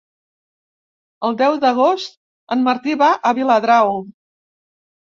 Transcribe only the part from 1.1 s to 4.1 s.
El deu d'agost en Martí va a Viladrau.